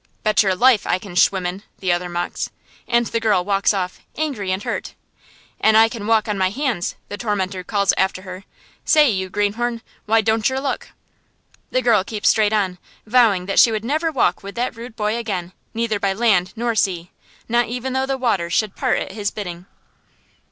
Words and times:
"Betcher 0.23 0.55
life 0.55 0.87
I 0.87 0.97
can 0.97 1.13
schwimmen," 1.13 1.61
the 1.77 1.91
other 1.91 2.09
mocks. 2.09 2.49
And 2.87 3.05
the 3.05 3.19
girl 3.19 3.45
walks 3.45 3.71
off, 3.71 3.99
angry 4.17 4.51
and 4.51 4.63
hurt. 4.63 4.95
"An' 5.59 5.75
I 5.75 5.89
can 5.89 6.07
walk 6.07 6.27
on 6.27 6.39
my 6.39 6.49
hands," 6.49 6.95
the 7.09 7.19
tormentor 7.19 7.63
calls 7.63 7.93
after 7.97 8.23
her. 8.23 8.43
"Say, 8.83 9.11
you 9.11 9.29
greenhorn, 9.29 9.83
why 10.07 10.21
don'tcher 10.21 10.59
look?" 10.59 10.89
The 11.69 11.83
girl 11.83 12.03
keeps 12.03 12.29
straight 12.29 12.51
on, 12.51 12.79
vowing 13.05 13.45
that 13.45 13.59
she 13.59 13.71
would 13.71 13.85
never 13.85 14.11
walk 14.11 14.41
with 14.41 14.55
that 14.55 14.75
rude 14.75 14.95
boy 14.95 15.15
again, 15.17 15.53
neither 15.71 15.99
by 15.99 16.13
land 16.13 16.53
nor 16.55 16.73
sea, 16.73 17.11
not 17.47 17.67
even 17.67 17.93
though 17.93 18.07
the 18.07 18.17
waters 18.17 18.53
should 18.53 18.75
part 18.75 18.97
at 18.97 19.11
his 19.11 19.29
bidding. 19.29 19.67